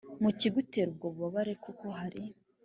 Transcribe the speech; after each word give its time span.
mucyigutera 0.21 0.87
ubwo 0.91 1.07
bubabare 1.13 1.53
kuko 1.63 1.85
hari 1.99 2.21